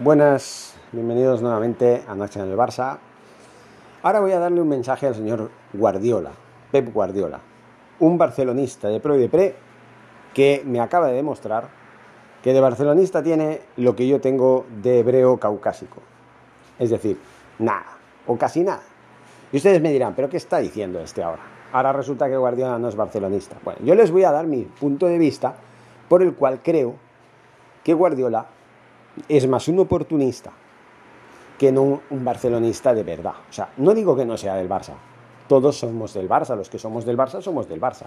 Buenas, 0.00 0.74
bienvenidos 0.90 1.40
nuevamente 1.40 2.02
a 2.08 2.16
Noche 2.16 2.40
en 2.40 2.50
el 2.50 2.56
Barça. 2.56 2.98
Ahora 4.02 4.18
voy 4.18 4.32
a 4.32 4.40
darle 4.40 4.60
un 4.60 4.68
mensaje 4.68 5.06
al 5.06 5.14
señor 5.14 5.52
Guardiola, 5.72 6.32
Pep 6.72 6.92
Guardiola, 6.92 7.38
un 8.00 8.18
barcelonista 8.18 8.88
de 8.88 8.98
pro 8.98 9.14
y 9.14 9.20
de 9.20 9.28
pre 9.28 9.54
que 10.34 10.64
me 10.66 10.80
acaba 10.80 11.06
de 11.06 11.14
demostrar 11.14 11.68
que 12.42 12.52
de 12.52 12.60
barcelonista 12.60 13.22
tiene 13.22 13.60
lo 13.76 13.94
que 13.94 14.08
yo 14.08 14.20
tengo 14.20 14.66
de 14.82 14.98
hebreo 14.98 15.38
caucásico. 15.38 16.02
Es 16.76 16.90
decir, 16.90 17.16
nada, 17.60 17.96
o 18.26 18.36
casi 18.36 18.64
nada. 18.64 18.82
Y 19.52 19.58
ustedes 19.58 19.80
me 19.80 19.92
dirán, 19.92 20.14
¿pero 20.16 20.28
qué 20.28 20.38
está 20.38 20.58
diciendo 20.58 20.98
este 20.98 21.22
ahora? 21.22 21.42
Ahora 21.72 21.92
resulta 21.92 22.28
que 22.28 22.36
Guardiola 22.36 22.80
no 22.80 22.88
es 22.88 22.96
barcelonista. 22.96 23.58
Bueno, 23.62 23.78
yo 23.84 23.94
les 23.94 24.10
voy 24.10 24.24
a 24.24 24.32
dar 24.32 24.48
mi 24.48 24.62
punto 24.62 25.06
de 25.06 25.18
vista 25.18 25.54
por 26.08 26.20
el 26.20 26.34
cual 26.34 26.62
creo 26.64 26.96
que 27.84 27.94
Guardiola 27.94 28.53
es 29.28 29.46
más 29.46 29.68
un 29.68 29.78
oportunista 29.78 30.52
que 31.58 31.72
no 31.72 32.00
un 32.10 32.24
barcelonista 32.24 32.94
de 32.94 33.02
verdad. 33.02 33.34
O 33.48 33.52
sea, 33.52 33.70
no 33.76 33.94
digo 33.94 34.16
que 34.16 34.24
no 34.24 34.36
sea 34.36 34.56
del 34.56 34.68
Barça. 34.68 34.94
Todos 35.48 35.78
somos 35.78 36.14
del 36.14 36.28
Barça, 36.28 36.56
los 36.56 36.68
que 36.68 36.78
somos 36.78 37.04
del 37.04 37.16
Barça 37.16 37.40
somos 37.40 37.68
del 37.68 37.80
Barça. 37.80 38.06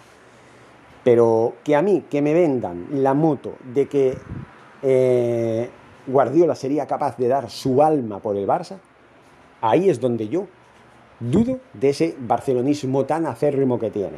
Pero 1.03 1.53
que 1.63 1.75
a 1.75 1.81
mí, 1.81 2.05
que 2.09 2.21
me 2.21 2.33
vendan 2.33 2.87
la 2.91 3.13
moto 3.13 3.53
de 3.73 3.87
que 3.87 4.17
eh, 4.81 5.69
Guardiola 6.07 6.55
sería 6.55 6.85
capaz 6.85 7.17
de 7.17 7.27
dar 7.27 7.49
su 7.49 7.81
alma 7.81 8.19
por 8.19 8.35
el 8.35 8.47
Barça, 8.47 8.77
ahí 9.61 9.89
es 9.89 9.99
donde 9.99 10.27
yo 10.27 10.47
dudo 11.19 11.59
de 11.73 11.89
ese 11.89 12.15
barcelonismo 12.19 13.05
tan 13.05 13.25
acérrimo 13.25 13.79
que 13.79 13.91
tiene. 13.91 14.17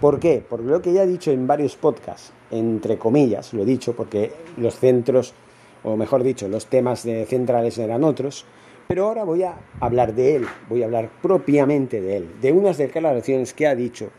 ¿Por 0.00 0.18
qué? 0.18 0.44
Porque 0.46 0.66
lo 0.66 0.82
que 0.82 0.92
ya 0.92 1.04
he 1.04 1.06
dicho 1.06 1.30
en 1.30 1.46
varios 1.46 1.76
podcasts, 1.76 2.32
entre 2.50 2.98
comillas, 2.98 3.52
lo 3.52 3.62
he 3.62 3.66
dicho 3.66 3.94
porque 3.94 4.32
los 4.56 4.74
centros 4.76 5.34
o 5.82 5.96
mejor 5.96 6.22
dicho, 6.22 6.48
los 6.48 6.66
temas 6.66 7.04
de 7.04 7.24
centrales 7.26 7.78
eran 7.78 8.04
otros, 8.04 8.44
pero 8.86 9.06
ahora 9.06 9.24
voy 9.24 9.44
a 9.44 9.54
hablar 9.78 10.14
de 10.14 10.36
él, 10.36 10.46
voy 10.68 10.82
a 10.82 10.86
hablar 10.86 11.10
propiamente 11.22 12.00
de 12.00 12.16
él, 12.16 12.28
de 12.40 12.52
unas 12.52 12.76
declaraciones 12.76 13.54
que 13.54 13.66
ha 13.66 13.74
dicho 13.74 14.10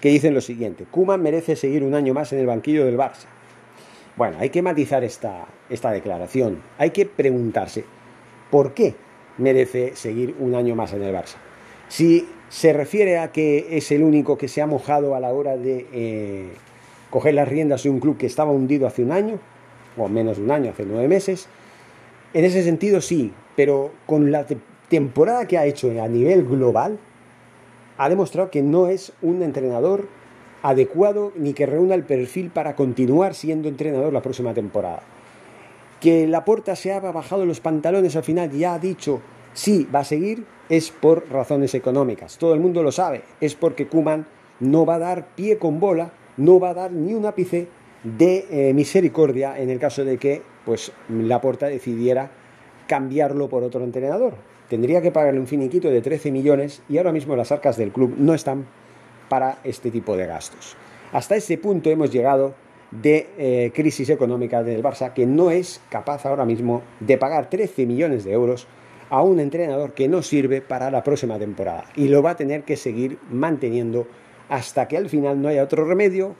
que 0.00 0.08
dicen 0.08 0.34
lo 0.34 0.40
siguiente, 0.40 0.84
Kuman 0.90 1.22
merece 1.22 1.56
seguir 1.56 1.82
un 1.82 1.94
año 1.94 2.14
más 2.14 2.32
en 2.32 2.40
el 2.40 2.46
banquillo 2.46 2.84
del 2.84 2.98
Barça. 2.98 3.26
Bueno, 4.16 4.36
hay 4.38 4.50
que 4.50 4.62
matizar 4.62 5.02
esta, 5.02 5.46
esta 5.68 5.90
declaración, 5.90 6.62
hay 6.78 6.90
que 6.90 7.06
preguntarse, 7.06 7.84
¿por 8.50 8.74
qué 8.74 8.94
merece 9.38 9.96
seguir 9.96 10.34
un 10.38 10.54
año 10.54 10.74
más 10.74 10.92
en 10.92 11.02
el 11.02 11.14
Barça? 11.14 11.36
Si 11.88 12.28
se 12.48 12.72
refiere 12.72 13.18
a 13.18 13.32
que 13.32 13.76
es 13.76 13.90
el 13.92 14.02
único 14.02 14.38
que 14.38 14.48
se 14.48 14.62
ha 14.62 14.66
mojado 14.66 15.14
a 15.14 15.20
la 15.20 15.32
hora 15.32 15.56
de 15.56 15.86
eh, 15.92 16.48
coger 17.10 17.34
las 17.34 17.48
riendas 17.48 17.82
de 17.82 17.90
un 17.90 18.00
club 18.00 18.16
que 18.16 18.26
estaba 18.26 18.52
hundido 18.52 18.86
hace 18.86 19.02
un 19.02 19.12
año, 19.12 19.38
o 19.96 20.08
menos 20.08 20.38
de 20.38 20.44
un 20.44 20.50
año, 20.50 20.70
hace 20.70 20.84
nueve 20.84 21.08
meses. 21.08 21.48
En 22.32 22.44
ese 22.44 22.62
sentido 22.62 23.00
sí, 23.00 23.32
pero 23.56 23.92
con 24.06 24.30
la 24.32 24.46
temporada 24.88 25.46
que 25.46 25.58
ha 25.58 25.66
hecho 25.66 25.90
a 26.02 26.08
nivel 26.08 26.44
global, 26.44 26.98
ha 27.96 28.08
demostrado 28.08 28.50
que 28.50 28.62
no 28.62 28.88
es 28.88 29.12
un 29.22 29.42
entrenador 29.42 30.08
adecuado 30.62 31.32
ni 31.36 31.52
que 31.52 31.66
reúna 31.66 31.94
el 31.94 32.04
perfil 32.04 32.50
para 32.50 32.74
continuar 32.74 33.34
siendo 33.34 33.68
entrenador 33.68 34.12
la 34.12 34.22
próxima 34.22 34.54
temporada. 34.54 35.02
Que 36.00 36.26
Laporta 36.26 36.74
se 36.74 36.92
ha 36.92 37.00
bajado 37.00 37.46
los 37.46 37.60
pantalones 37.60 38.16
al 38.16 38.24
final 38.24 38.52
y 38.54 38.64
ha 38.64 38.78
dicho 38.78 39.20
sí, 39.54 39.88
va 39.94 40.00
a 40.00 40.04
seguir, 40.04 40.44
es 40.68 40.90
por 40.90 41.30
razones 41.30 41.74
económicas. 41.74 42.36
Todo 42.36 42.54
el 42.54 42.60
mundo 42.60 42.82
lo 42.82 42.92
sabe, 42.92 43.22
es 43.40 43.54
porque 43.54 43.86
Kuman 43.86 44.26
no 44.60 44.84
va 44.84 44.96
a 44.96 44.98
dar 44.98 45.28
pie 45.34 45.58
con 45.58 45.80
bola, 45.80 46.12
no 46.36 46.60
va 46.60 46.70
a 46.70 46.74
dar 46.74 46.92
ni 46.92 47.14
un 47.14 47.24
ápice 47.24 47.68
de 48.04 48.46
eh, 48.50 48.74
misericordia 48.74 49.58
en 49.58 49.70
el 49.70 49.78
caso 49.78 50.04
de 50.04 50.18
que 50.18 50.42
pues 50.64 50.92
Laporta 51.08 51.66
decidiera 51.66 52.30
cambiarlo 52.86 53.48
por 53.48 53.62
otro 53.62 53.82
entrenador. 53.82 54.34
Tendría 54.68 55.02
que 55.02 55.10
pagarle 55.10 55.40
un 55.40 55.46
finiquito 55.46 55.90
de 55.90 56.00
13 56.00 56.30
millones 56.30 56.82
y 56.88 56.98
ahora 56.98 57.12
mismo 57.12 57.36
las 57.36 57.52
arcas 57.52 57.76
del 57.76 57.92
club 57.92 58.14
no 58.18 58.34
están 58.34 58.66
para 59.28 59.58
este 59.64 59.90
tipo 59.90 60.16
de 60.16 60.26
gastos. 60.26 60.76
Hasta 61.12 61.36
ese 61.36 61.58
punto 61.58 61.90
hemos 61.90 62.10
llegado 62.10 62.54
de 62.90 63.28
eh, 63.38 63.72
crisis 63.74 64.10
económica 64.10 64.62
del 64.62 64.82
Barça 64.82 65.12
que 65.12 65.26
no 65.26 65.50
es 65.50 65.80
capaz 65.88 66.26
ahora 66.26 66.44
mismo 66.44 66.82
de 67.00 67.18
pagar 67.18 67.50
13 67.50 67.86
millones 67.86 68.24
de 68.24 68.32
euros 68.32 68.66
a 69.10 69.22
un 69.22 69.40
entrenador 69.40 69.92
que 69.92 70.08
no 70.08 70.22
sirve 70.22 70.60
para 70.60 70.90
la 70.90 71.02
próxima 71.02 71.38
temporada 71.38 71.84
y 71.96 72.08
lo 72.08 72.22
va 72.22 72.30
a 72.30 72.36
tener 72.36 72.62
que 72.62 72.76
seguir 72.76 73.18
manteniendo 73.30 74.06
hasta 74.48 74.88
que 74.88 74.96
al 74.96 75.08
final 75.08 75.40
no 75.40 75.48
haya 75.48 75.62
otro 75.62 75.84
remedio 75.84 76.36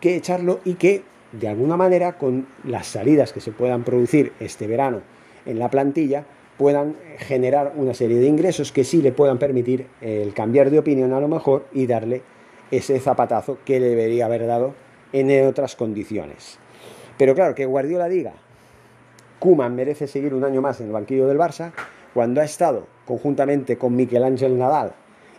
que 0.00 0.16
echarlo 0.16 0.60
y 0.64 0.74
que 0.74 1.02
de 1.32 1.48
alguna 1.48 1.76
manera 1.76 2.18
con 2.18 2.46
las 2.64 2.86
salidas 2.86 3.32
que 3.32 3.40
se 3.40 3.52
puedan 3.52 3.84
producir 3.84 4.32
este 4.40 4.66
verano 4.66 5.00
en 5.46 5.58
la 5.58 5.70
plantilla 5.70 6.24
puedan 6.58 6.96
generar 7.18 7.72
una 7.76 7.94
serie 7.94 8.18
de 8.18 8.26
ingresos 8.26 8.72
que 8.72 8.84
sí 8.84 9.00
le 9.00 9.12
puedan 9.12 9.38
permitir 9.38 9.86
el 10.00 10.34
cambiar 10.34 10.70
de 10.70 10.78
opinión 10.78 11.12
a 11.12 11.20
lo 11.20 11.28
mejor 11.28 11.66
y 11.72 11.86
darle 11.86 12.22
ese 12.70 13.00
zapatazo 13.00 13.58
que 13.64 13.80
le 13.80 13.88
debería 13.88 14.26
haber 14.26 14.46
dado 14.46 14.74
en 15.12 15.46
otras 15.46 15.74
condiciones. 15.74 16.58
Pero 17.16 17.34
claro, 17.34 17.54
que 17.54 17.66
Guardiola 17.66 18.08
diga, 18.08 18.34
Kuman 19.38 19.74
merece 19.74 20.06
seguir 20.06 20.34
un 20.34 20.44
año 20.44 20.60
más 20.60 20.80
en 20.80 20.88
el 20.88 20.92
banquillo 20.92 21.26
del 21.26 21.38
Barça, 21.38 21.72
cuando 22.12 22.40
ha 22.40 22.44
estado 22.44 22.86
conjuntamente 23.06 23.78
con 23.78 23.96
Miquel 23.96 24.22
Ángel 24.22 24.58
Nadal 24.58 24.92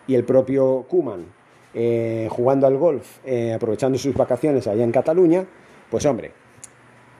y 0.07 0.15
el 0.15 0.23
propio 0.23 0.85
Kuman 0.89 1.25
eh, 1.73 2.27
jugando 2.29 2.67
al 2.67 2.77
golf, 2.77 3.19
eh, 3.25 3.53
aprovechando 3.53 3.97
sus 3.97 4.13
vacaciones 4.13 4.67
allá 4.67 4.83
en 4.83 4.91
Cataluña, 4.91 5.45
pues 5.89 6.05
hombre, 6.05 6.31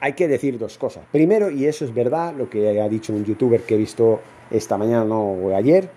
hay 0.00 0.14
que 0.14 0.28
decir 0.28 0.58
dos 0.58 0.78
cosas. 0.78 1.04
Primero, 1.10 1.50
y 1.50 1.66
eso 1.66 1.84
es 1.84 1.94
verdad, 1.94 2.34
lo 2.36 2.50
que 2.50 2.80
ha 2.80 2.88
dicho 2.88 3.12
un 3.12 3.24
youtuber 3.24 3.62
que 3.62 3.74
he 3.74 3.78
visto 3.78 4.20
esta 4.50 4.76
mañana 4.76 5.14
o 5.14 5.54
ayer, 5.54 5.88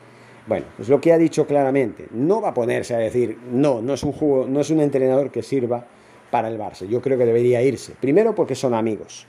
bueno, 0.47 0.67
pues 0.77 0.89
lo 0.89 1.01
que 1.01 1.11
ha 1.11 1.17
dicho 1.17 1.47
claramente, 1.47 2.05
no 2.11 2.39
va 2.39 2.49
a 2.49 2.53
ponerse 2.53 2.93
a 2.93 2.99
decir, 2.99 3.37
no, 3.51 3.81
no 3.81 3.95
es 3.95 4.03
un 4.03 4.11
juego, 4.11 4.45
no 4.47 4.61
es 4.61 4.69
un 4.69 4.79
entrenador 4.79 5.31
que 5.31 5.41
sirva 5.41 5.87
para 6.29 6.49
el 6.49 6.59
Barça. 6.59 6.87
Yo 6.87 7.01
creo 7.01 7.17
que 7.17 7.25
debería 7.25 7.63
irse. 7.63 7.93
Primero 7.99 8.35
porque 8.35 8.53
son 8.53 8.73
amigos. 8.73 9.25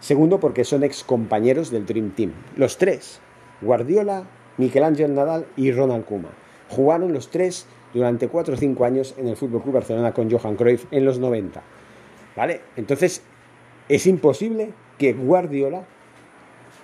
Segundo 0.00 0.40
porque 0.40 0.64
son 0.64 0.82
ex 0.84 1.04
compañeros 1.04 1.70
del 1.70 1.84
Dream 1.84 2.12
Team. 2.12 2.32
Los 2.56 2.78
tres, 2.78 3.20
Guardiola, 3.60 4.24
Miguel 4.56 4.84
Ángel 4.84 5.14
Nadal 5.14 5.46
y 5.56 5.70
Ronald 5.72 6.04
Kuma. 6.04 6.30
Jugaron 6.70 7.12
los 7.12 7.30
tres 7.30 7.66
durante 7.94 8.28
4 8.28 8.54
o 8.54 8.56
5 8.56 8.84
años 8.84 9.14
en 9.16 9.28
el 9.28 9.36
Fútbol 9.36 9.62
Club 9.62 9.74
Barcelona 9.74 10.12
con 10.12 10.30
Johan 10.30 10.56
Cruyff 10.56 10.86
en 10.90 11.04
los 11.04 11.18
90. 11.18 11.62
¿Vale? 12.36 12.60
Entonces, 12.76 13.22
es 13.88 14.06
imposible 14.06 14.72
que 14.98 15.12
Guardiola 15.12 15.84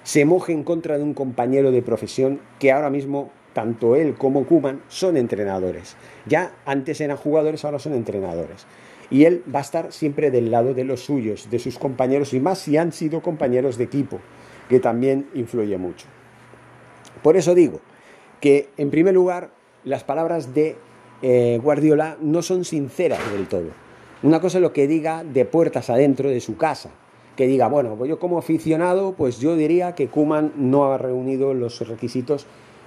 se 0.04 0.24
moje 0.24 0.52
en 0.52 0.64
contra 0.64 0.96
de 0.96 1.04
un 1.04 1.12
compañero 1.12 1.72
de 1.72 1.82
profesión 1.82 2.40
que 2.58 2.72
ahora 2.72 2.88
mismo 2.88 3.30
tanto 3.52 3.96
él 3.96 4.14
como 4.14 4.46
Kuman 4.46 4.80
son 4.88 5.16
entrenadores. 5.16 5.96
Ya 6.26 6.52
antes 6.64 7.00
eran 7.00 7.16
jugadores, 7.16 7.64
ahora 7.64 7.78
son 7.78 7.94
entrenadores. 7.94 8.66
Y 9.10 9.24
él 9.24 9.42
va 9.52 9.58
a 9.58 9.62
estar 9.62 9.92
siempre 9.92 10.30
del 10.30 10.52
lado 10.52 10.72
de 10.72 10.84
los 10.84 11.00
suyos, 11.00 11.50
de 11.50 11.58
sus 11.58 11.78
compañeros, 11.78 12.32
y 12.32 12.38
más 12.38 12.58
si 12.58 12.76
han 12.76 12.92
sido 12.92 13.22
compañeros 13.22 13.76
de 13.76 13.84
equipo, 13.84 14.20
que 14.68 14.78
también 14.78 15.28
influye 15.34 15.76
mucho. 15.78 16.06
Por 17.22 17.36
eso 17.36 17.56
digo 17.56 17.80
que, 18.40 18.68
en 18.76 18.90
primer 18.90 19.14
lugar, 19.14 19.50
las 19.84 20.04
palabras 20.04 20.54
de 20.54 20.76
eh, 21.22 21.58
Guardiola 21.62 22.16
no 22.20 22.42
son 22.42 22.64
sinceras 22.64 23.20
del 23.32 23.46
todo. 23.46 23.68
Una 24.22 24.40
cosa 24.40 24.58
es 24.58 24.62
lo 24.62 24.72
que 24.72 24.86
diga 24.86 25.24
de 25.24 25.44
puertas 25.44 25.90
adentro 25.90 26.28
de 26.28 26.40
su 26.40 26.56
casa, 26.56 26.90
que 27.36 27.46
diga, 27.46 27.68
bueno, 27.68 27.94
pues 27.96 28.08
yo 28.08 28.18
como 28.18 28.38
aficionado, 28.38 29.12
pues 29.12 29.40
yo 29.40 29.56
diría 29.56 29.94
que 29.94 30.08
Kuman 30.08 30.52
no 30.56 30.92
ha 30.92 30.98
reunido 30.98 31.54
los 31.54 31.86
requisitos 31.88 32.46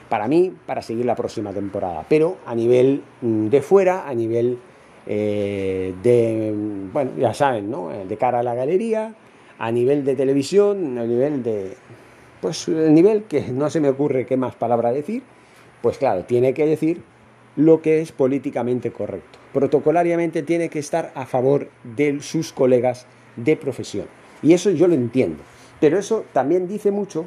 para 0.09 0.27
mí 0.27 0.53
para 0.65 0.81
seguir 0.81 1.05
la 1.05 1.15
próxima 1.15 1.51
temporada. 1.51 2.05
Pero 2.07 2.37
a 2.45 2.53
nivel 2.53 3.01
mm, 3.21 3.47
de 3.47 3.61
fuera, 3.61 4.07
a 4.07 4.13
nivel 4.13 4.59
eh, 5.07 5.93
de, 6.03 6.53
bueno, 6.93 7.11
ya 7.17 7.33
saben, 7.33 7.71
¿no? 7.71 7.91
Eh, 7.91 8.05
de 8.07 8.17
cara 8.17 8.39
a 8.39 8.43
la 8.43 8.53
galería, 8.53 9.15
a 9.57 9.71
nivel 9.71 10.05
de 10.05 10.15
televisión, 10.15 10.97
a 10.97 11.05
nivel 11.05 11.41
de, 11.41 11.73
pues 12.41 12.67
el 12.67 12.93
nivel 12.93 13.23
que 13.23 13.41
no 13.51 13.69
se 13.69 13.79
me 13.79 13.89
ocurre 13.89 14.25
qué 14.25 14.37
más 14.37 14.55
palabra 14.55 14.91
decir, 14.91 15.23
pues 15.81 15.97
claro, 15.97 16.25
tiene 16.25 16.53
que 16.53 16.65
decir 16.65 17.01
lo 17.55 17.81
que 17.81 18.01
es 18.01 18.11
políticamente 18.11 18.91
correcto. 18.91 19.39
Protocolariamente 19.53 20.43
tiene 20.43 20.69
que 20.69 20.79
estar 20.79 21.11
a 21.15 21.25
favor 21.25 21.69
de 21.83 22.21
sus 22.21 22.51
colegas 22.51 23.05
de 23.35 23.55
profesión. 23.55 24.07
Y 24.41 24.53
eso 24.53 24.71
yo 24.71 24.87
lo 24.87 24.95
entiendo. 24.95 25.43
Pero 25.79 25.99
eso 25.99 26.25
también 26.33 26.67
dice 26.67 26.91
mucho 26.91 27.25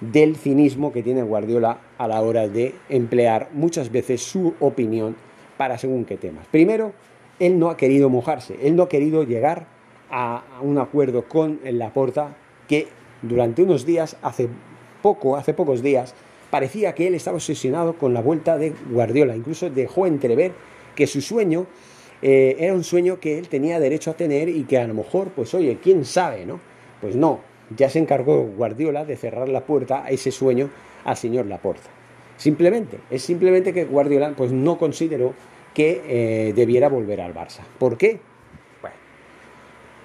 del 0.00 0.36
cinismo 0.36 0.92
que 0.92 1.02
tiene 1.02 1.22
Guardiola 1.22 1.80
a 1.98 2.08
la 2.08 2.20
hora 2.20 2.48
de 2.48 2.74
emplear 2.88 3.48
muchas 3.52 3.90
veces 3.90 4.22
su 4.22 4.54
opinión 4.60 5.16
para 5.56 5.78
según 5.78 6.04
qué 6.04 6.16
temas. 6.16 6.46
Primero, 6.50 6.92
él 7.38 7.58
no 7.58 7.70
ha 7.70 7.76
querido 7.76 8.10
mojarse, 8.10 8.56
él 8.62 8.76
no 8.76 8.84
ha 8.84 8.88
querido 8.88 9.24
llegar 9.24 9.66
a 10.10 10.44
un 10.62 10.78
acuerdo 10.78 11.26
con 11.28 11.60
Laporta 11.64 12.36
que 12.68 12.88
durante 13.22 13.62
unos 13.62 13.86
días, 13.86 14.16
hace 14.22 14.48
poco, 15.02 15.36
hace 15.36 15.54
pocos 15.54 15.82
días, 15.82 16.14
parecía 16.54 16.94
que 16.94 17.08
él 17.08 17.16
estaba 17.16 17.38
obsesionado 17.38 17.94
con 17.94 18.14
la 18.14 18.20
vuelta 18.20 18.56
de 18.56 18.72
Guardiola. 18.88 19.34
Incluso 19.34 19.70
dejó 19.70 20.06
entrever 20.06 20.52
que 20.94 21.08
su 21.08 21.20
sueño 21.20 21.66
eh, 22.22 22.54
era 22.60 22.74
un 22.74 22.84
sueño 22.84 23.18
que 23.18 23.40
él 23.40 23.48
tenía 23.48 23.80
derecho 23.80 24.12
a 24.12 24.14
tener 24.14 24.48
y 24.48 24.62
que 24.62 24.78
a 24.78 24.86
lo 24.86 24.94
mejor, 24.94 25.30
pues 25.34 25.52
oye, 25.54 25.78
quién 25.82 26.04
sabe, 26.04 26.46
¿no? 26.46 26.60
Pues 27.00 27.16
no, 27.16 27.40
ya 27.76 27.90
se 27.90 27.98
encargó 27.98 28.44
Guardiola 28.44 29.04
de 29.04 29.16
cerrar 29.16 29.48
la 29.48 29.66
puerta 29.66 30.04
a 30.04 30.10
ese 30.10 30.30
sueño 30.30 30.70
al 31.04 31.16
señor 31.16 31.46
Laporta. 31.46 31.90
Simplemente, 32.36 33.00
es 33.10 33.22
simplemente 33.22 33.72
que 33.72 33.84
Guardiola 33.86 34.32
pues, 34.36 34.52
no 34.52 34.78
consideró 34.78 35.34
que 35.74 36.02
eh, 36.06 36.52
debiera 36.54 36.88
volver 36.88 37.20
al 37.20 37.34
Barça. 37.34 37.62
¿Por 37.80 37.98
qué? 37.98 38.20
Bueno, 38.80 38.96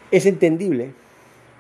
es 0.10 0.26
entendible 0.26 0.94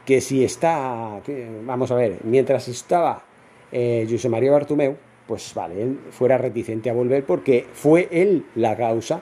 que 0.03 0.19
si 0.19 0.44
está, 0.44 1.21
vamos 1.63 1.91
a 1.91 1.95
ver, 1.95 2.18
mientras 2.24 2.68
estaba 2.68 3.29
eh, 3.71 4.07
José 4.10 4.30
María 4.30 4.51
Bartomeu, 4.51 4.95
pues 5.27 5.54
vale, 5.54 5.81
él 5.81 6.00
fuera 6.10 6.38
reticente 6.38 6.89
a 6.89 6.94
volver 6.94 7.24
porque 7.24 7.66
fue 7.71 8.07
él 8.12 8.45
la 8.56 8.75
causa, 8.75 9.21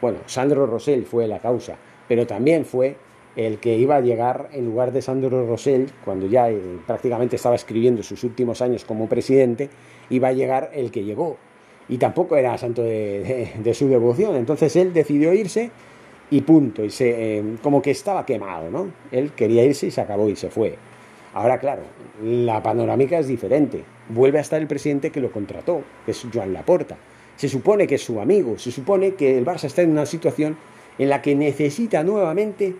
bueno, 0.00 0.18
Sandro 0.26 0.66
Rosell 0.66 1.04
fue 1.04 1.28
la 1.28 1.38
causa, 1.38 1.76
pero 2.08 2.26
también 2.26 2.64
fue 2.64 2.96
el 3.36 3.58
que 3.58 3.76
iba 3.76 3.96
a 3.96 4.00
llegar 4.00 4.48
en 4.52 4.64
lugar 4.64 4.92
de 4.92 5.02
Sandro 5.02 5.46
Rosell, 5.46 5.86
cuando 6.04 6.26
ya 6.26 6.50
eh, 6.50 6.60
prácticamente 6.86 7.36
estaba 7.36 7.54
escribiendo 7.54 8.02
sus 8.02 8.24
últimos 8.24 8.60
años 8.60 8.84
como 8.84 9.08
presidente, 9.08 9.70
iba 10.10 10.28
a 10.28 10.32
llegar 10.32 10.70
el 10.74 10.90
que 10.90 11.04
llegó. 11.04 11.36
Y 11.88 11.98
tampoco 11.98 12.36
era 12.36 12.56
santo 12.58 12.82
de, 12.82 13.72
su 13.74 13.88
devoción. 13.88 14.36
Entonces 14.36 14.74
él 14.76 14.92
decidió 14.92 15.32
irse 15.32 15.70
y 16.30 16.40
punto. 16.42 16.84
Y 16.84 16.90
se, 16.90 17.38
eh, 17.38 17.44
como 17.62 17.82
que 17.82 17.90
estaba 17.90 18.24
quemado, 18.26 18.70
¿no? 18.70 18.92
Él 19.10 19.32
quería 19.32 19.64
irse 19.64 19.86
y 19.86 19.90
se 19.90 20.00
acabó 20.00 20.28
y 20.28 20.36
se 20.36 20.50
fue. 20.50 20.76
Ahora, 21.32 21.58
claro, 21.58 21.82
la 22.22 22.62
panorámica 22.62 23.18
es 23.18 23.28
diferente. 23.28 23.84
Vuelve 24.08 24.38
a 24.38 24.42
estar 24.42 24.60
el 24.60 24.66
presidente 24.66 25.10
que 25.10 25.20
lo 25.20 25.30
contrató, 25.30 25.82
que 26.04 26.10
es 26.10 26.26
Joan 26.32 26.52
Laporta. 26.52 26.96
Se 27.36 27.48
supone 27.48 27.86
que 27.86 27.94
es 27.94 28.02
su 28.02 28.20
amigo, 28.20 28.58
se 28.58 28.70
supone 28.70 29.14
que 29.14 29.38
el 29.38 29.46
Barça 29.46 29.64
está 29.64 29.82
en 29.82 29.92
una 29.92 30.06
situación 30.06 30.56
en 30.98 31.08
la 31.08 31.22
que 31.22 31.34
necesita 31.34 32.02
nuevamente 32.02 32.74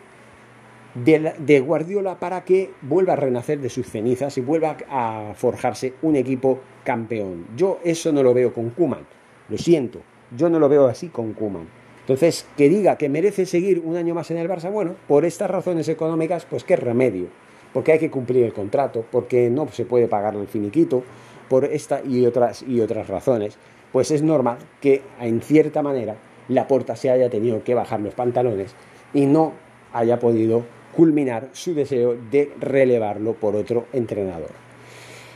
de, 0.95 1.61
Guardiola 1.61 2.19
para 2.19 2.45
que 2.45 2.71
vuelva 2.83 3.13
a 3.15 3.17
renacer 3.17 3.61
de 3.61 3.71
sus 3.71 3.87
cenizas 3.87 4.37
y 4.37 4.41
vuelva 4.41 4.77
a 4.91 5.33
forjarse 5.35 5.95
un 6.03 6.17
equipo 6.17 6.61
campeón. 6.85 7.47
Yo 7.57 7.79
eso 7.85 8.13
no 8.13 8.23
lo 8.23 8.35
veo 8.35 8.53
con 8.53 8.71
Kuman, 8.71 9.07
lo 9.49 9.57
siento, 9.57 10.01
yo 10.37 10.51
no 10.51 10.59
lo 10.59 10.69
veo 10.69 10.87
así 10.87 11.09
con 11.09 11.33
Kuman. 11.33 11.69
Entonces, 12.01 12.47
que 12.57 12.69
diga 12.69 12.99
que 12.99 13.09
merece 13.09 13.47
seguir 13.47 13.81
un 13.85 13.97
año 13.97 14.15
más 14.15 14.31
en 14.31 14.39
el 14.39 14.49
Barça, 14.49 14.71
bueno, 14.71 14.97
por 15.07 15.25
estas 15.25 15.51
razones 15.51 15.89
económicas, 15.89 16.45
pues 16.45 16.65
qué 16.65 16.75
remedio, 16.75 17.29
porque 17.73 17.93
hay 17.93 17.99
que 17.99 18.11
cumplir 18.11 18.45
el 18.45 18.53
contrato, 18.53 19.05
porque 19.11 19.51
no 19.51 19.69
se 19.69 19.85
puede 19.85 20.09
pagar 20.09 20.35
el 20.35 20.47
finiquito, 20.47 21.03
por 21.49 21.65
esta 21.65 22.01
y 22.05 22.25
otras, 22.27 22.63
y 22.63 22.81
otras 22.81 23.09
razones, 23.09 23.59
pues 23.93 24.13
es 24.13 24.23
normal 24.23 24.59
que 24.81 25.03
en 25.21 25.41
cierta 25.41 25.83
manera 25.83 26.17
la 26.49 26.69
porta 26.69 26.95
se 26.95 27.11
haya 27.11 27.29
tenido 27.29 27.65
que 27.65 27.75
bajar 27.75 28.01
los 28.01 28.15
pantalones 28.15 28.73
y 29.13 29.27
no 29.27 29.53
haya 29.93 30.21
podido 30.21 30.65
culminar 30.95 31.49
su 31.53 31.75
deseo 31.75 32.17
de 32.31 32.53
relevarlo 32.61 33.35
por 33.35 33.57
otro 33.57 33.87
entrenador. 33.93 34.51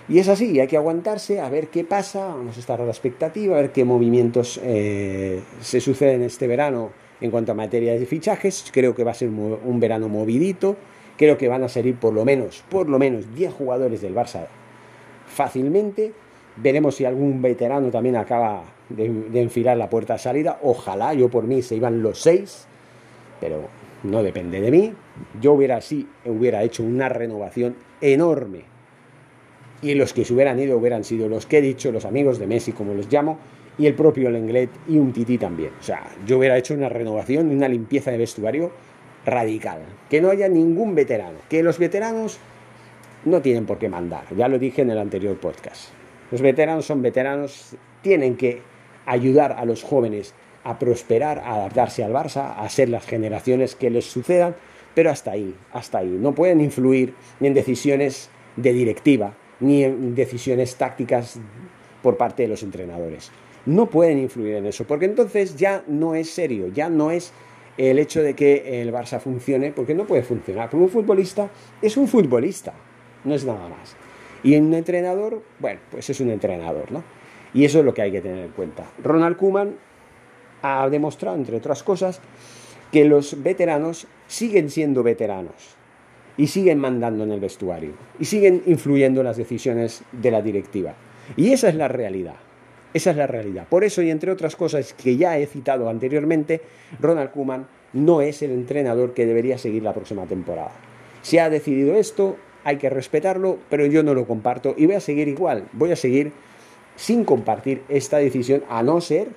Y 0.09 0.19
es 0.19 0.29
así, 0.29 0.61
hay 0.61 0.67
que 0.67 0.77
aguantarse 0.77 1.41
a 1.41 1.49
ver 1.49 1.69
qué 1.69 1.83
pasa, 1.83 2.27
vamos 2.29 2.57
a 2.57 2.61
estar 2.61 2.81
a 2.81 2.85
la 2.85 2.91
expectativa, 2.91 3.57
a 3.57 3.63
ver 3.63 3.73
qué 3.73 3.85
movimientos 3.85 4.61
eh, 4.63 5.41
se 5.61 5.81
suceden 5.81 6.23
este 6.23 6.47
verano 6.47 6.91
en 7.21 7.31
cuanto 7.31 7.53
a 7.53 7.55
materia 7.55 7.95
de 7.95 8.05
fichajes. 8.05 8.67
Creo 8.71 8.95
que 8.95 9.03
va 9.03 9.13
a 9.13 9.15
ser 9.15 9.31
un 9.31 9.81
verano 9.81 10.09
movidito, 10.09 10.77
creo 11.17 11.37
que 11.39 11.49
van 11.49 11.63
a 11.63 11.69
salir 11.69 11.97
por 11.97 12.13
lo 12.13 12.25
menos, 12.25 12.65
por 12.69 12.89
lo 12.89 12.99
menos 12.99 13.35
10 13.35 13.53
jugadores 13.53 14.01
del 14.01 14.15
Barça 14.15 14.47
fácilmente. 15.27 16.13
Veremos 16.57 16.97
si 16.97 17.05
algún 17.05 17.43
veterano 17.43 17.91
también 17.91 18.17
acaba 18.17 18.63
de, 18.89 19.41
enfilar 19.41 19.77
la 19.77 19.91
puerta 19.91 20.15
de 20.15 20.19
salida. 20.21 20.59
Ojalá, 20.63 21.15
yo 21.15 21.29
por 21.29 21.45
mí 21.45 21.63
se 21.63 21.75
iban 21.75 22.03
los 22.03 22.21
6, 22.21 22.67
pero 23.41 23.69
no 24.05 24.23
depende 24.23 24.61
de 24.61 24.71
mí. 24.71 24.93
Yo 25.41 25.53
hubiera 25.53 25.81
sí, 25.81 26.09
hubiera 26.25 26.63
hecho 26.63 26.85
una 26.85 27.09
renovación 27.09 27.77
enorme. 28.01 28.63
Y 29.83 29.95
los 29.95 30.13
que 30.13 30.25
se 30.25 30.33
hubieran 30.33 30.59
ido 30.61 30.79
hubieran 30.79 31.05
sido 31.05 31.29
los 31.29 31.47
que 31.47 31.59
he 31.59 31.63
dicho, 31.63 31.93
los 31.93 32.05
amigos 32.05 32.39
de 32.39 32.47
Messi, 32.47 32.73
como 32.73 32.95
los 32.95 33.13
llamo, 33.13 33.39
y 33.77 33.87
el 33.87 33.95
propio 33.95 34.31
Lenglet 34.31 34.71
y 34.89 34.99
un 34.99 35.13
Tití 35.13 35.37
también. 35.37 35.73
O 35.79 35.83
sea, 35.83 36.05
yo 36.25 36.39
hubiera 36.39 36.57
hecho 36.57 36.75
una 36.75 36.89
renovación 36.89 37.51
una 37.51 37.69
limpieza 37.69 38.13
de 38.13 38.19
vestuario 38.19 38.71
radical. 39.25 39.81
Que 40.11 40.21
no 40.21 40.31
haya 40.31 40.49
ningún 40.49 40.95
veterano. 40.95 41.39
Que 41.49 41.63
los 41.63 41.79
veteranos 41.79 42.39
no 43.25 43.41
tienen 43.41 43.67
por 43.67 43.79
qué 43.79 43.89
mandar. 43.89 44.25
Ya 44.37 44.49
lo 44.49 44.59
dije 44.59 44.83
en 44.83 44.91
el 44.91 44.99
anterior 44.99 45.37
podcast. 45.39 45.91
Los 46.31 46.41
veteranos 46.41 46.87
son 46.87 47.03
veteranos, 47.03 47.77
tienen 48.03 48.37
que 48.37 48.61
ayudar 49.07 49.53
a 49.53 49.65
los 49.65 49.83
jóvenes 49.83 50.35
a 50.65 50.79
prosperar, 50.79 51.39
a 51.41 51.55
adaptarse 51.55 52.03
al 52.03 52.13
Barça, 52.13 52.55
a 52.57 52.69
ser 52.69 52.89
las 52.89 53.05
generaciones 53.05 53.75
que 53.75 53.91
les 53.91 54.07
sucedan, 54.07 54.57
pero 54.95 55.11
hasta 55.11 55.33
ahí, 55.33 55.55
hasta 55.73 55.99
ahí. 55.99 56.09
No 56.09 56.35
pueden 56.35 56.61
influir 56.61 57.15
ni 57.41 57.49
en 57.49 57.55
decisiones 57.55 58.31
de 58.57 58.73
directiva, 58.73 59.35
ni 59.61 59.85
en 59.85 60.15
decisiones 60.15 60.77
tácticas 60.77 61.39
por 62.03 62.17
parte 62.17 62.43
de 62.45 62.49
los 62.49 62.63
entrenadores. 62.63 63.31
No 63.67 63.87
pueden 63.87 64.19
influir 64.19 64.57
en 64.57 64.67
eso, 64.67 64.85
porque 64.85 65.07
entonces 65.07 65.57
ya 65.57 65.85
no 65.87 66.15
es 66.15 66.31
serio, 66.31 66.69
ya 66.69 66.89
no 66.89 67.11
es 67.11 67.33
el 67.77 67.99
hecho 67.99 68.23
de 68.23 68.35
que 68.35 68.81
el 68.83 68.93
Barça 68.93 69.19
funcione, 69.21 69.73
porque 69.73 69.95
no 69.95 70.07
puede 70.07 70.23
funcionar. 70.23 70.71
Porque 70.71 70.85
un 70.85 70.91
futbolista 70.91 71.51
es 71.83 71.97
un 71.97 72.09
futbolista, 72.09 72.73
no 73.25 73.35
es 73.35 73.45
nada 73.45 73.69
más. 73.69 73.97
Y 74.43 74.57
un 74.57 74.73
entrenador, 74.75 75.43
bueno, 75.59 75.81
pues 75.91 76.11
es 76.11 76.21
un 76.21 76.31
entrenador, 76.31 76.93
¿no? 76.93 77.03
Y 77.53 77.65
eso 77.65 77.79
es 77.79 77.85
lo 77.85 77.95
que 77.95 78.03
hay 78.03 78.13
que 78.13 78.21
tener 78.21 78.45
en 78.45 78.53
cuenta. 78.53 78.85
Ronald 79.03 79.37
Koeman 79.37 79.77
ha 80.63 80.89
demostrado, 80.89 81.37
entre 81.37 81.57
otras 81.57 81.83
cosas, 81.83 82.21
que 82.93 83.05
los 83.05 83.43
veteranos 83.43 84.07
siguen 84.27 84.71
siendo 84.71 85.03
veteranos 85.03 85.77
y 86.37 86.49
siguen 86.49 86.79
mandando 86.79 87.25
en 87.25 87.33
el 87.33 87.41
vestuario 87.41 87.93
y 88.19 88.25
siguen 88.25 88.63
influyendo 88.67 89.21
en 89.21 89.27
las 89.27 89.37
decisiones 89.37 90.03
de 90.13 90.31
la 90.31 90.43
directiva. 90.43 90.95
Y 91.37 91.53
esa 91.53 91.69
es 91.69 91.75
la 91.75 91.89
realidad. 91.89 92.37
Esa 92.95 93.11
es 93.11 93.17
la 93.17 93.27
realidad. 93.27 93.67
Por 93.69 93.83
eso, 93.83 94.03
y 94.03 94.11
entre 94.11 94.31
otras 94.31 94.55
cosas 94.55 94.95
que 94.95 95.17
ya 95.17 95.37
he 95.37 95.47
citado 95.47 95.89
anteriormente, 95.89 96.61
Ronald 97.01 97.33
Koeman 97.33 97.67
no 97.93 98.21
es 98.23 98.41
el 98.43 98.53
entrenador 98.53 99.15
que 99.15 99.27
debería 99.27 99.59
seguir 99.59 99.83
la 99.83 99.93
próxima 99.93 100.27
temporada. 100.27 100.71
Se 101.23 101.41
ha 101.41 101.51
decidido 101.51 101.97
esto, 101.97 102.37
hay 102.63 102.77
que 102.79 102.89
respetarlo, 102.91 103.59
pero 103.69 103.85
yo 103.87 104.05
no 104.05 104.15
lo 104.15 104.27
comparto 104.27 104.75
y 104.77 104.87
voy 104.87 104.95
a 104.95 105.01
seguir 105.01 105.27
igual. 105.27 105.65
Voy 105.73 105.91
a 105.91 105.97
seguir 105.97 106.33
sin 106.97 107.25
compartir 107.25 107.83
esta 107.89 108.19
decisión, 108.19 108.63
a 108.69 108.83
no 108.85 109.01
ser 109.01 109.29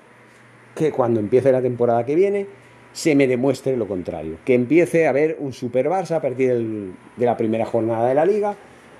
que 0.75 0.91
cuando 0.91 1.19
empiece 1.19 1.51
la 1.51 1.61
temporada 1.61 2.05
que 2.05 2.15
viene 2.15 2.45
se 2.93 3.15
me 3.15 3.27
demuestre 3.27 3.75
lo 3.75 3.87
contrario, 3.87 4.37
que 4.45 4.53
empiece 4.53 5.07
a 5.07 5.09
haber 5.09 5.37
un 5.39 5.53
Super 5.53 5.89
Barça 5.89 6.17
a 6.17 6.21
partir 6.21 6.93
de 7.15 7.25
la 7.25 7.37
primera 7.37 7.65
jornada 7.65 8.07
de 8.07 8.15
la 8.15 8.25
liga, 8.25 8.55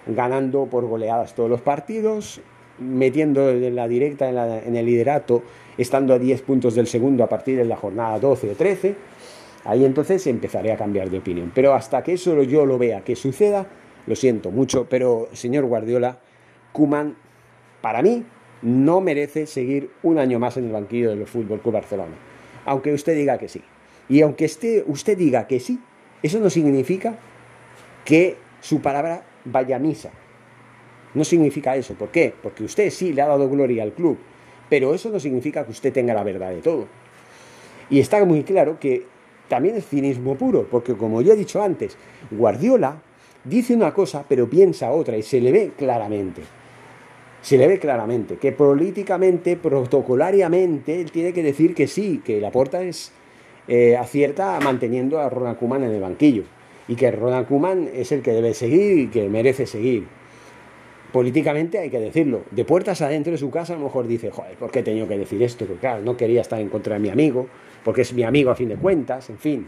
ganando 0.08 0.66
por 0.66 0.86
goleadas 0.86 1.36
todos 1.36 1.50
los 1.50 1.62
partidos, 1.62 2.42
metiendo 2.80 3.50
en 3.50 3.76
la 3.76 3.88
directa 3.88 4.30
en, 4.30 4.76
el 4.76 4.86
liderato, 4.86 5.44
estando 5.78 6.14
a 6.14 6.20
10 6.20 6.42
puntos 6.42 6.76
del 6.76 6.88
segundo 6.88 7.24
a 7.24 7.30
partir 7.30 7.58
de 7.58 7.66
la 7.66 7.76
jornada 7.76 8.20
12 8.20 8.52
o 8.52 8.56
13, 8.56 8.96
ahí 9.66 9.86
entonces 9.86 10.26
empezaré 10.28 10.72
a 10.72 10.78
cambiar 10.78 11.10
de 11.10 11.20
opinión. 11.20 11.52
Pero 11.54 11.74
hasta 11.74 12.04
que 12.04 12.14
eso 12.14 12.42
yo 12.44 12.66
lo 12.66 12.78
vea 12.78 13.02
que 13.02 13.16
suceda, 13.16 13.68
lo 14.06 14.16
siento 14.16 14.52
mucho, 14.52 14.88
pero 14.90 15.30
señor 15.34 15.66
Guardiola, 15.66 16.20
Kuman, 16.72 17.16
para 17.82 18.02
mí 18.02 18.24
no 18.62 19.02
merece 19.02 19.46
seguir 19.46 19.92
un 20.04 20.18
año 20.18 20.40
más 20.40 20.58
en 20.58 20.66
el 20.66 20.72
banquillo 20.72 21.10
del 21.10 21.26
Fútbol 21.28 21.60
Club 21.60 21.76
Barcelona. 21.76 22.16
Aunque 22.66 22.94
usted 22.94 23.16
diga 23.16 23.38
que 23.38 23.48
sí. 23.48 23.62
Y 24.10 24.22
aunque 24.22 24.46
usted 24.88 25.18
diga 25.18 25.48
que 25.48 25.60
sí, 25.60 25.80
eso 26.24 26.40
no 26.40 26.50
significa 26.50 27.18
que 28.06 28.38
su 28.62 28.82
palabra 28.82 29.24
vaya 29.46 29.76
a 29.76 29.80
misa. 29.80 30.12
No 31.18 31.24
significa 31.24 31.76
eso. 31.76 31.96
¿Por 31.96 32.10
qué? 32.10 32.34
Porque 32.42 32.64
usted 32.64 32.90
sí 32.92 33.12
le 33.12 33.22
ha 33.24 33.28
dado 33.28 33.50
gloria 33.50 33.84
al 33.84 33.92
club, 33.92 34.18
pero 34.70 34.94
eso 34.94 35.10
no 35.10 35.20
significa 35.20 35.66
que 35.66 35.72
usted 35.72 35.92
tenga 35.92 36.14
la 36.14 36.24
verdad 36.24 36.52
de 36.52 36.62
todo. 36.62 36.88
Y 37.90 38.00
está 38.00 38.24
muy 38.24 38.44
claro 38.44 38.80
que 38.80 39.06
también 39.48 39.76
es 39.76 39.88
cinismo 39.88 40.36
puro, 40.36 40.68
porque 40.70 40.94
como 40.94 41.22
yo 41.22 41.34
he 41.34 41.36
dicho 41.36 41.62
antes, 41.62 41.98
Guardiola 42.30 43.02
dice 43.44 43.74
una 43.74 43.94
cosa 43.94 44.26
pero 44.28 44.50
piensa 44.50 44.92
otra 44.92 45.18
y 45.18 45.24
se 45.24 45.40
le 45.40 45.52
ve 45.52 45.72
claramente 45.78 46.42
se 47.42 47.58
le 47.58 47.68
ve 47.68 47.80
claramente 47.80 48.36
que 48.36 48.52
políticamente, 48.52 49.56
protocolariamente, 49.56 51.00
él 51.00 51.12
tiene 51.12 51.32
que 51.32 51.44
decir 51.44 51.74
que 51.74 51.88
sí, 51.88 52.22
que 52.24 52.42
la 52.42 52.52
puerta 52.52 52.84
es 52.84 53.14
eh, 53.70 53.96
acierta 53.96 54.60
manteniendo 54.60 55.20
a 55.20 55.30
Ronald 55.30 55.58
Koeman 55.58 55.84
en 55.84 55.92
el 55.92 56.02
banquillo 56.02 56.44
y 56.90 56.96
que 56.96 57.10
Ronald 57.12 57.48
Koeman 57.48 57.90
es 57.94 58.12
el 58.12 58.22
que 58.22 58.32
debe 58.32 58.54
seguir 58.54 59.00
y 59.00 59.08
que 59.08 59.30
merece 59.30 59.66
seguir. 59.66 60.08
Políticamente 61.12 61.80
hay 61.80 61.90
que 61.90 62.00
decirlo. 62.00 62.44
De 62.52 62.66
puertas 62.66 63.02
adentro 63.02 63.32
de 63.32 63.38
su 63.38 63.50
casa 63.50 63.74
a 63.74 63.78
lo 63.78 63.86
mejor 63.86 64.08
dice, 64.08 64.30
joder, 64.32 64.56
¿por 64.58 64.72
qué 64.72 64.80
he 64.80 64.84
tenido 64.84 65.08
que 65.08 65.18
decir 65.18 65.42
esto? 65.42 65.66
Porque 65.66 65.82
claro, 65.82 66.04
no 66.04 66.18
quería 66.18 66.42
estar 66.42 66.60
en 66.60 66.70
contra 66.70 66.96
de 66.96 67.00
mi 67.00 67.10
amigo, 67.10 67.48
porque 67.84 68.02
es 68.02 68.14
mi 68.14 68.24
amigo 68.24 68.52
a 68.52 68.56
fin 68.56 68.70
de 68.70 68.76
cuentas, 68.76 69.30
en 69.30 69.38
fin. 69.38 69.68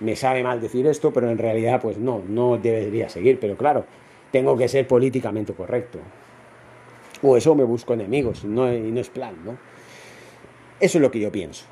Me 0.00 0.16
sabe 0.16 0.42
mal 0.42 0.60
decir 0.60 0.86
esto, 0.86 1.12
pero 1.12 1.30
en 1.30 1.38
realidad 1.38 1.80
pues 1.80 1.98
no, 1.98 2.22
no 2.28 2.58
debería 2.58 3.08
seguir. 3.08 3.38
Pero 3.38 3.56
claro, 3.56 3.84
tengo 4.32 4.56
que 4.56 4.68
ser 4.68 4.86
políticamente 4.86 5.52
correcto 5.52 6.00
o 7.24 7.36
eso 7.36 7.54
me 7.54 7.64
busco 7.64 7.94
enemigos, 7.94 8.44
no, 8.44 8.72
y 8.72 8.92
no 8.92 9.00
es 9.00 9.08
plan, 9.08 9.34
¿no? 9.44 9.56
Eso 10.78 10.98
es 10.98 11.02
lo 11.02 11.10
que 11.10 11.20
yo 11.20 11.32
pienso, 11.32 11.64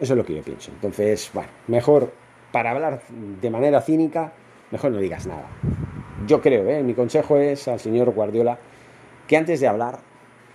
eso 0.00 0.14
es 0.14 0.16
lo 0.16 0.24
que 0.24 0.34
yo 0.34 0.42
pienso. 0.42 0.72
Entonces, 0.72 1.30
bueno, 1.32 1.48
mejor, 1.68 2.12
para 2.50 2.72
hablar 2.72 3.02
de 3.40 3.50
manera 3.50 3.80
cínica, 3.80 4.32
mejor 4.70 4.90
no 4.90 4.98
digas 4.98 5.26
nada. 5.26 5.46
Yo 6.24 6.40
creo, 6.40 6.68
¿eh? 6.68 6.82
mi 6.82 6.94
consejo 6.94 7.36
es 7.36 7.68
al 7.68 7.78
señor 7.78 8.10
Guardiola 8.10 8.58
que 9.26 9.36
antes 9.36 9.60
de 9.60 9.68
hablar, 9.68 9.98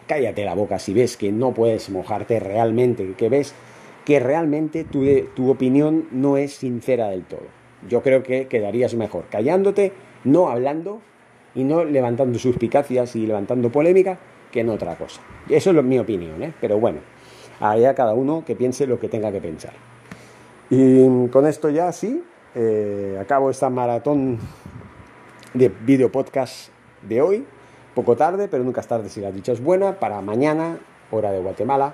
cállate 0.07 0.43
la 0.43 0.55
boca 0.55 0.79
si 0.79 0.93
ves 0.93 1.17
que 1.17 1.31
no 1.31 1.53
puedes 1.53 1.89
mojarte 1.89 2.39
realmente, 2.39 3.13
que 3.15 3.29
ves 3.29 3.53
que 4.05 4.19
realmente 4.19 4.83
tu, 4.83 5.05
tu 5.35 5.51
opinión 5.51 6.07
no 6.11 6.37
es 6.37 6.53
sincera 6.53 7.09
del 7.09 7.23
todo. 7.23 7.45
Yo 7.87 8.01
creo 8.01 8.23
que 8.23 8.47
quedarías 8.47 8.95
mejor 8.95 9.25
callándote, 9.29 9.91
no 10.23 10.49
hablando 10.49 11.01
y 11.53 11.63
no 11.63 11.83
levantando 11.83 12.39
suspicacias 12.39 13.15
y 13.15 13.27
levantando 13.27 13.71
polémica 13.71 14.17
que 14.51 14.61
en 14.61 14.69
otra 14.69 14.95
cosa. 14.95 15.21
Eso 15.47 15.71
es 15.71 15.83
mi 15.83 15.99
opinión, 15.99 16.41
¿eh? 16.41 16.53
pero 16.59 16.79
bueno, 16.79 16.99
allá 17.59 17.93
cada 17.93 18.13
uno 18.13 18.43
que 18.45 18.55
piense 18.55 18.87
lo 18.87 18.99
que 18.99 19.09
tenga 19.09 19.31
que 19.31 19.41
pensar. 19.41 19.73
Y 20.69 21.27
con 21.27 21.45
esto 21.45 21.69
ya 21.69 21.91
sí, 21.91 22.23
eh, 22.55 23.17
acabo 23.19 23.49
esta 23.49 23.69
maratón 23.69 24.39
de 25.53 25.69
video 25.69 26.11
podcast 26.11 26.69
de 27.01 27.21
hoy. 27.21 27.45
Poco 27.93 28.15
tarde, 28.15 28.47
pero 28.47 28.63
nunca 28.63 28.79
es 28.81 28.87
tarde 28.87 29.09
si 29.09 29.19
la 29.19 29.31
dicha 29.31 29.51
es 29.51 29.61
buena. 29.61 29.99
Para 29.99 30.21
mañana, 30.21 30.79
hora 31.11 31.31
de 31.31 31.39
Guatemala, 31.39 31.93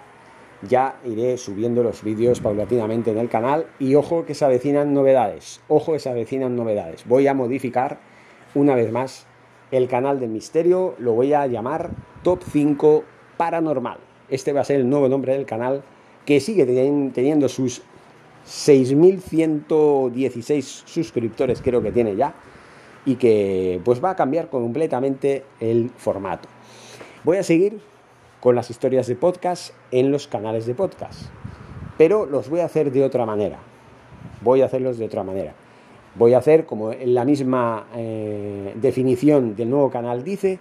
ya 0.62 1.00
iré 1.06 1.38
subiendo 1.38 1.82
los 1.82 2.04
vídeos 2.04 2.40
paulatinamente 2.40 3.10
en 3.12 3.18
el 3.18 3.30
canal. 3.30 3.66
Y 3.80 3.96
ojo 3.96 4.26
que 4.26 4.36
se 4.36 4.46
avecinan 4.46 4.94
novedades. 4.94 5.62
Ojo 5.68 5.94
que 5.94 6.00
se 6.00 6.10
avecinan 6.10 6.56
novedades. 6.56 7.08
Voy 7.08 7.26
a 7.28 7.34
modificar 7.34 7.98
una 8.54 8.76
vez 8.76 8.92
más 8.92 9.26
el 9.72 9.88
canal 9.88 10.20
del 10.20 10.30
misterio. 10.30 10.94
Lo 11.00 11.14
voy 11.14 11.34
a 11.34 11.48
llamar 11.48 11.90
Top 12.24 12.44
5 12.44 13.04
Paranormal. 13.38 13.98
Este 14.30 14.54
va 14.54 14.62
a 14.62 14.66
ser 14.66 14.82
el 14.82 14.90
nuevo 14.90 15.10
nombre 15.10 15.34
del 15.34 15.48
canal 15.48 15.82
que 16.26 16.40
sigue 16.40 16.66
teniendo 17.14 17.50
sus 17.50 17.82
6.116 18.46 20.62
suscriptores, 20.86 21.62
creo 21.62 21.82
que 21.82 21.92
tiene 21.92 22.16
ya 22.16 22.36
y 23.08 23.16
que 23.16 23.80
pues 23.86 24.04
va 24.04 24.12
a 24.12 24.16
cambiar 24.16 24.50
completamente 24.50 25.46
el 25.62 25.90
formato. 25.96 26.50
Voy 27.24 27.38
a 27.38 27.44
seguir 27.44 27.80
con 28.42 28.54
las 28.54 28.70
historias 28.70 29.08
de 29.08 29.16
podcast 29.16 29.74
en 29.92 30.12
los 30.12 30.28
canales 30.28 30.66
de 30.66 30.76
podcast, 30.76 31.22
pero 31.98 32.26
los 32.26 32.50
voy 32.50 32.60
a 32.60 32.66
hacer 32.66 32.92
de 32.92 33.06
otra 33.06 33.26
manera. 33.26 33.60
Voy 34.42 34.62
a 34.62 34.66
hacerlos 34.66 34.98
de 35.00 35.06
otra 35.06 35.24
manera. 35.24 35.56
Voy 36.16 36.34
a 36.34 36.40
hacer, 36.40 36.66
como 36.66 36.92
en 36.92 37.14
la 37.14 37.24
misma 37.24 37.88
eh, 37.96 38.74
definición 38.76 39.56
del 39.56 39.70
nuevo 39.70 39.90
canal 39.90 40.24
dice, 40.24 40.60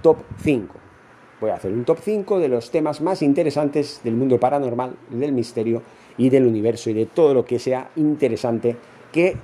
top 0.00 0.18
5. 0.38 0.74
Voy 1.40 1.50
a 1.50 1.54
hacer 1.54 1.72
un 1.72 1.84
top 1.84 1.98
5 2.00 2.38
de 2.38 2.48
los 2.48 2.70
temas 2.70 3.00
más 3.00 3.20
interesantes 3.20 4.00
del 4.04 4.14
mundo 4.14 4.38
paranormal, 4.38 4.94
del 5.10 5.32
misterio 5.32 5.82
y 6.16 6.30
del 6.30 6.46
universo 6.46 6.88
y 6.90 6.92
de 6.92 7.06
todo 7.06 7.34
lo 7.34 7.44
que 7.44 7.58
sea 7.58 7.90
interesante 7.96 8.76
que 9.10 9.36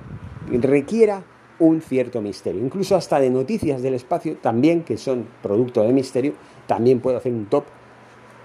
requiera 0.61 1.25
un 1.59 1.81
cierto 1.81 2.21
misterio. 2.21 2.63
Incluso 2.63 2.97
hasta 2.97 3.19
de 3.21 3.31
noticias 3.31 3.83
del 3.83 3.95
espacio 3.95 4.37
también, 4.37 4.83
que 4.83 4.97
son 4.97 5.27
producto 5.43 5.83
de 5.83 5.93
misterio, 5.93 6.35
también 6.67 7.01
puedo 7.01 7.17
hacer 7.17 7.33
un 7.33 7.47
top 7.47 7.65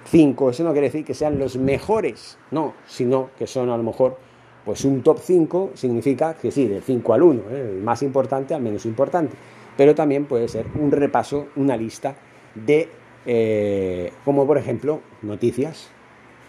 5. 0.06 0.50
Eso 0.50 0.63
no 0.63 0.72
quiere 0.72 0.88
decir 0.88 1.06
que 1.06 1.13
sean 1.13 1.38
los 1.39 1.58
mejores, 1.58 2.38
no, 2.51 2.74
sino 2.88 3.30
que 3.38 3.48
son 3.48 3.70
a 3.70 3.77
lo 3.77 3.84
mejor, 3.84 4.18
pues 4.65 4.86
un 4.86 5.01
top 5.01 5.20
5 5.20 5.72
significa 5.74 6.36
que 6.36 6.51
sí, 6.51 6.68
del 6.68 6.82
5 6.82 7.13
al 7.13 7.24
1, 7.24 7.41
¿eh? 7.51 7.70
el 7.75 7.82
más 7.82 8.01
importante 8.03 8.53
al 8.53 8.62
menos 8.62 8.86
importante. 8.86 9.36
Pero 9.77 9.96
también 9.96 10.25
puede 10.25 10.48
ser 10.48 10.65
un 10.80 10.91
repaso, 10.91 11.48
una 11.56 11.77
lista 11.77 12.15
de, 12.56 12.89
eh, 13.25 14.12
como 14.25 14.46
por 14.46 14.58
ejemplo, 14.58 15.01
noticias, 15.22 15.89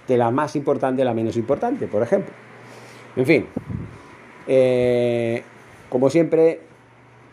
de 0.09 0.17
la 0.17 0.31
más 0.31 0.57
importante 0.57 1.03
a 1.03 1.05
la 1.05 1.15
menos 1.15 1.37
importante, 1.37 1.87
por 1.87 2.03
ejemplo. 2.03 2.33
En 3.15 3.27
fin, 3.27 3.47
eh, 4.47 5.43
como 5.93 6.09
siempre, 6.09 6.59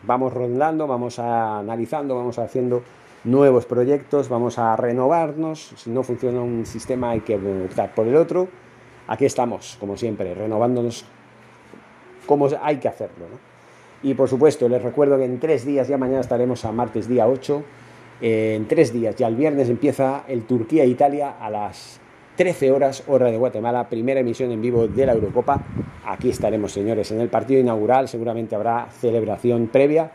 vamos 0.02 0.34
rondando, 0.34 0.86
vamos 0.86 1.18
analizando, 1.18 2.14
vamos 2.14 2.38
haciendo 2.38 2.82
nuevos 3.24 3.64
proyectos, 3.64 4.28
vamos 4.28 4.58
a 4.58 4.76
renovarnos. 4.76 5.72
Si 5.76 5.88
no 5.88 6.02
funciona 6.02 6.42
un 6.42 6.66
sistema 6.66 7.12
hay 7.12 7.20
que 7.20 7.36
optar 7.36 7.94
por 7.94 8.06
el 8.06 8.16
otro. 8.16 8.48
Aquí 9.08 9.24
estamos, 9.24 9.78
como 9.80 9.96
siempre, 9.96 10.34
renovándonos 10.34 11.06
como 12.26 12.50
hay 12.62 12.76
que 12.76 12.88
hacerlo. 12.88 13.24
Y 14.02 14.12
por 14.12 14.28
supuesto, 14.28 14.68
les 14.68 14.82
recuerdo 14.82 15.16
que 15.16 15.24
en 15.24 15.40
tres 15.40 15.64
días, 15.64 15.88
ya 15.88 15.96
mañana 15.96 16.20
estaremos 16.20 16.62
a 16.66 16.70
martes 16.70 17.08
día 17.08 17.26
8, 17.26 17.62
en 18.20 18.68
tres 18.68 18.92
días, 18.92 19.16
ya 19.16 19.26
el 19.26 19.36
viernes 19.36 19.70
empieza 19.70 20.24
el 20.28 20.42
Turquía-Italia 20.42 21.36
a 21.40 21.48
las 21.48 21.99
13 22.40 22.72
horas, 22.72 23.04
hora 23.06 23.30
de 23.30 23.36
Guatemala, 23.36 23.90
primera 23.90 24.20
emisión 24.20 24.50
en 24.50 24.62
vivo 24.62 24.88
de 24.88 25.04
la 25.04 25.12
Eurocopa. 25.12 25.60
Aquí 26.06 26.30
estaremos, 26.30 26.72
señores, 26.72 27.10
en 27.10 27.20
el 27.20 27.28
partido 27.28 27.60
inaugural. 27.60 28.08
Seguramente 28.08 28.54
habrá 28.54 28.88
celebración 28.90 29.66
previa. 29.66 30.10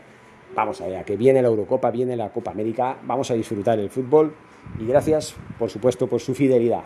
Vamos 0.55 0.81
allá, 0.81 1.03
que 1.03 1.17
viene 1.17 1.43
la 1.43 1.49
Eurocopa, 1.49 1.91
viene 1.91 2.15
la 2.15 2.29
Copa 2.29 2.49
América. 2.49 2.97
Vamos 3.03 3.29
a 3.29 3.35
disfrutar 3.35 3.77
el 3.77 3.91
fútbol. 3.91 4.33
Y 4.79 4.87
gracias, 4.87 5.35
por 5.59 5.69
supuesto, 5.69 6.07
por 6.07 6.19
su 6.19 6.33
fidelidad. 6.33 6.81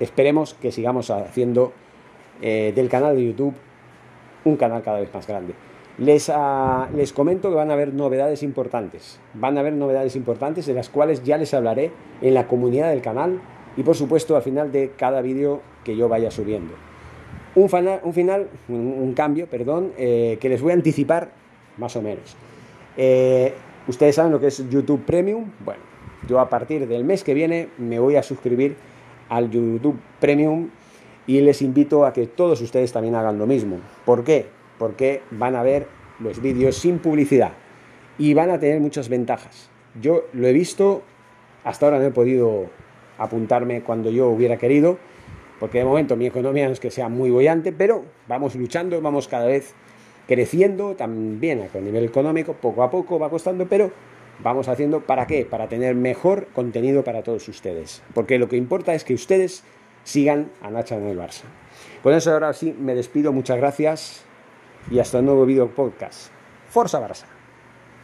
Esperemos 0.00 0.54
que 0.54 0.72
sigamos 0.72 1.08
haciendo 1.12 1.72
eh, 2.42 2.72
del 2.74 2.88
canal 2.88 3.14
de 3.14 3.26
YouTube 3.26 3.54
un 4.44 4.56
canal 4.56 4.82
cada 4.82 4.98
vez 4.98 5.14
más 5.14 5.24
grande. 5.28 5.54
Les, 5.98 6.32
ah, 6.34 6.88
les 6.96 7.12
comento 7.12 7.48
que 7.48 7.54
van 7.54 7.70
a 7.70 7.74
haber 7.74 7.94
novedades 7.94 8.42
importantes. 8.42 9.20
Van 9.34 9.56
a 9.56 9.60
haber 9.60 9.74
novedades 9.74 10.16
importantes 10.16 10.66
de 10.66 10.74
las 10.74 10.88
cuales 10.88 11.22
ya 11.22 11.38
les 11.38 11.54
hablaré 11.54 11.92
en 12.22 12.34
la 12.34 12.48
comunidad 12.48 12.90
del 12.90 13.02
canal 13.02 13.40
y 13.78 13.82
por 13.82 13.96
supuesto 13.96 14.36
al 14.36 14.42
final 14.42 14.70
de 14.70 14.90
cada 14.98 15.22
vídeo 15.22 15.62
que 15.84 15.96
yo 15.96 16.10
vaya 16.10 16.30
subiendo. 16.30 16.74
Un, 17.54 17.70
final, 17.70 18.48
un, 18.68 19.14
cambio, 19.14 19.46
perdón, 19.46 19.92
eh, 19.96 20.36
que 20.38 20.50
les 20.50 20.60
voy 20.60 20.72
a 20.72 20.74
anticipar 20.74 21.30
más 21.78 21.96
o 21.96 22.02
menos. 22.02 22.36
Eh, 22.96 23.54
Ustedes 23.88 24.16
saben 24.16 24.30
lo 24.30 24.38
que 24.38 24.48
es 24.48 24.68
YouTube 24.68 25.02
Premium. 25.06 25.50
Bueno, 25.64 25.80
yo 26.28 26.40
a 26.40 26.50
partir 26.50 26.86
del 26.86 27.04
mes 27.04 27.24
que 27.24 27.32
viene 27.32 27.70
me 27.78 27.98
voy 27.98 28.16
a 28.16 28.22
suscribir 28.22 28.76
al 29.30 29.50
YouTube 29.50 29.98
Premium 30.20 30.68
y 31.26 31.40
les 31.40 31.62
invito 31.62 32.04
a 32.04 32.12
que 32.12 32.26
todos 32.26 32.60
ustedes 32.60 32.92
también 32.92 33.14
hagan 33.14 33.38
lo 33.38 33.46
mismo. 33.46 33.78
¿Por 34.04 34.24
qué? 34.24 34.46
Porque 34.78 35.22
van 35.30 35.56
a 35.56 35.62
ver 35.62 35.86
los 36.20 36.42
vídeos 36.42 36.76
sin 36.76 36.98
publicidad 36.98 37.52
y 38.18 38.34
van 38.34 38.50
a 38.50 38.60
tener 38.60 38.78
muchas 38.78 39.08
ventajas. 39.08 39.70
Yo 39.98 40.24
lo 40.34 40.46
he 40.46 40.52
visto, 40.52 41.02
hasta 41.64 41.86
ahora 41.86 41.98
no 41.98 42.04
he 42.04 42.10
podido 42.10 42.66
apuntarme 43.18 43.82
cuando 43.82 44.10
yo 44.10 44.28
hubiera 44.28 44.56
querido, 44.56 44.98
porque 45.60 45.78
de 45.78 45.84
momento 45.84 46.16
mi 46.16 46.26
economía 46.26 46.66
no 46.66 46.72
es 46.72 46.80
que 46.80 46.90
sea 46.90 47.08
muy 47.08 47.30
bollante, 47.30 47.72
pero 47.72 48.04
vamos 48.28 48.54
luchando, 48.54 49.00
vamos 49.00 49.28
cada 49.28 49.46
vez 49.46 49.74
creciendo 50.26 50.94
también 50.94 51.68
a 51.74 51.78
nivel 51.78 52.04
económico, 52.04 52.54
poco 52.54 52.82
a 52.82 52.90
poco 52.90 53.18
va 53.18 53.30
costando, 53.30 53.66
pero 53.66 53.90
vamos 54.42 54.68
haciendo 54.68 55.00
para 55.00 55.26
qué? 55.26 55.44
Para 55.44 55.68
tener 55.68 55.94
mejor 55.94 56.46
contenido 56.54 57.02
para 57.02 57.22
todos 57.22 57.48
ustedes, 57.48 58.02
porque 58.14 58.38
lo 58.38 58.48
que 58.48 58.56
importa 58.56 58.94
es 58.94 59.04
que 59.04 59.14
ustedes 59.14 59.64
sigan 60.04 60.50
a 60.62 60.70
Nacha 60.70 60.96
en 60.96 61.06
el 61.06 61.18
Barça. 61.18 61.44
Con 62.02 62.14
eso 62.14 62.32
ahora 62.32 62.52
sí 62.52 62.74
me 62.78 62.94
despido, 62.94 63.32
muchas 63.32 63.58
gracias 63.58 64.22
y 64.90 64.98
hasta 64.98 65.18
un 65.18 65.26
nuevo 65.26 65.44
video 65.44 65.68
podcast. 65.68 66.30
Forza 66.68 67.00
Barça. 67.00 67.37